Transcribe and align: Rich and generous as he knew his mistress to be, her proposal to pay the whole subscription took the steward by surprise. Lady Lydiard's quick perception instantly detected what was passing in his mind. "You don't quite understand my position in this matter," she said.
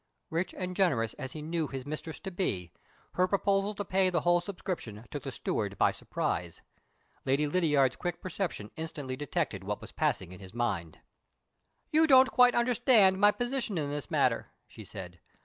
Rich 0.31 0.55
and 0.57 0.75
generous 0.75 1.13
as 1.19 1.33
he 1.33 1.43
knew 1.43 1.67
his 1.67 1.85
mistress 1.85 2.19
to 2.21 2.31
be, 2.31 2.71
her 3.11 3.27
proposal 3.27 3.75
to 3.75 3.85
pay 3.85 4.09
the 4.09 4.21
whole 4.21 4.41
subscription 4.41 5.05
took 5.11 5.21
the 5.21 5.31
steward 5.31 5.77
by 5.77 5.91
surprise. 5.91 6.63
Lady 7.23 7.45
Lydiard's 7.45 7.97
quick 7.97 8.19
perception 8.19 8.71
instantly 8.75 9.15
detected 9.15 9.63
what 9.63 9.79
was 9.79 9.91
passing 9.91 10.31
in 10.31 10.39
his 10.39 10.55
mind. 10.55 10.97
"You 11.91 12.07
don't 12.07 12.31
quite 12.31 12.55
understand 12.55 13.19
my 13.19 13.31
position 13.31 13.77
in 13.77 13.91
this 13.91 14.09
matter," 14.09 14.49
she 14.67 14.83
said. 14.83 15.19